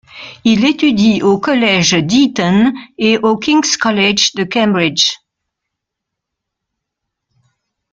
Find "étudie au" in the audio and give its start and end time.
0.65-1.37